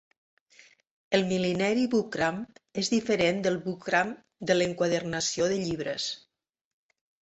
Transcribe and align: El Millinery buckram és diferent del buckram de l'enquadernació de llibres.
El 1.17 1.25
Millinery 1.31 1.83
buckram 1.91 2.41
és 2.85 2.91
diferent 2.95 3.45
del 3.47 3.63
buckram 3.69 4.17
de 4.51 4.61
l'enquadernació 4.61 5.55
de 5.57 5.65
llibres. 5.65 6.13